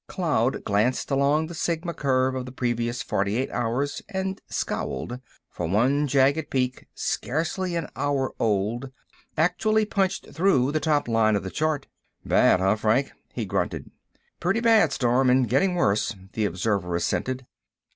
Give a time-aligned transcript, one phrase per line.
[0.07, 5.67] Cloud glanced along the Sigma curve of the previous forty eight hours and scowled, for
[5.67, 8.91] one jagged peak, scarcely an hour old,
[9.37, 11.85] actually punched through the top line of the chart.
[12.25, 13.91] "Bad, huh, Frank?" he grunted.
[14.39, 17.45] "Plenty bad, Storm, and getting worse," the observer assented.